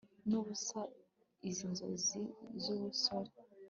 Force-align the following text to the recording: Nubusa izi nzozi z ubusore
Nubusa 0.29 0.79
izi 1.49 1.65
nzozi 1.73 2.17
z 2.61 2.65
ubusore 2.73 3.31